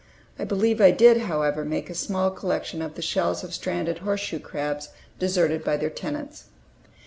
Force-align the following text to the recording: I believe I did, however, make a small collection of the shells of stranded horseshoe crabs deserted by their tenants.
I 0.39 0.45
believe 0.45 0.81
I 0.81 0.89
did, 0.89 1.17
however, 1.17 1.63
make 1.63 1.87
a 1.87 1.93
small 1.93 2.31
collection 2.31 2.81
of 2.81 2.95
the 2.95 3.03
shells 3.03 3.43
of 3.43 3.53
stranded 3.53 3.99
horseshoe 3.99 4.39
crabs 4.39 4.89
deserted 5.19 5.63
by 5.63 5.77
their 5.77 5.91
tenants. 5.91 6.45